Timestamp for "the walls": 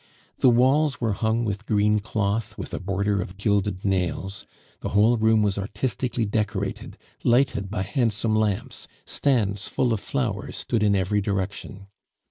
0.39-0.99